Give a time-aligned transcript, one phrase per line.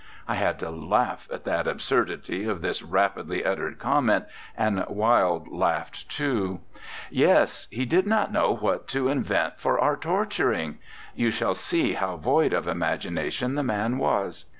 [0.27, 4.25] I had to laugh at the absurdity of this rapidly uttered comment,
[4.57, 6.61] and Wilde laughed too."
[7.11, 10.79] Yes, he did not know what to invent for our torturing....
[11.13, 14.45] You shall see how void of imagination the man was.